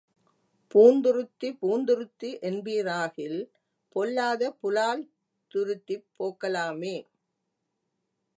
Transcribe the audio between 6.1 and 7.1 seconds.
போக்கலாமே.